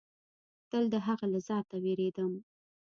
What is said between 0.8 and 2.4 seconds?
د هغه له ذاته وېرېدم.